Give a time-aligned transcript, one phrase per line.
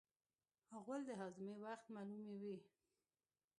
[0.83, 2.57] غول د هاضمې وخت معلوموي.